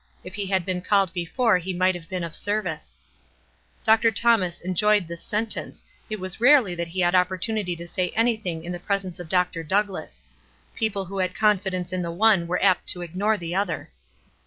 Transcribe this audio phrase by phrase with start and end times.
[0.23, 2.97] If he had been called before he might have been of service."'
[3.83, 4.09] Dr.
[4.09, 8.65] Thomas enjoyed this sentence— it was rare ly that he had opportunity to say anything
[8.65, 9.61] in the presence of Dr.
[9.63, 10.23] Douglass;
[10.73, 13.91] people who had confidence in the one were apt to ignore the other.